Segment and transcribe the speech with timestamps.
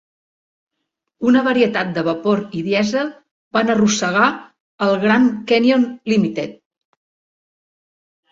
[1.31, 3.11] Una varietat de vapor i dièsel
[3.57, 4.31] van arrossegar
[4.85, 6.57] el "Grand Canyon Limited".